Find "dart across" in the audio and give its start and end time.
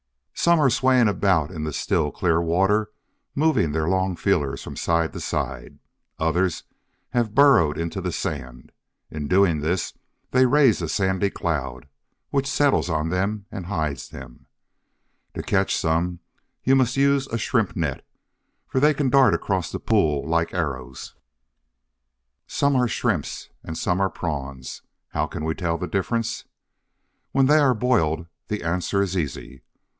19.11-19.71